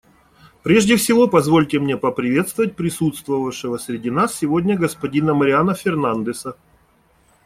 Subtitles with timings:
[0.63, 6.55] Прежде всего, позвольте мне поприветствовать присутствовавшего среди нас сегодня господина Мариано Фернандеса.